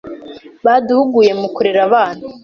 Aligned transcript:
baduhuguye 0.65 1.31
mukurera 1.41 1.79
abana 1.87 2.23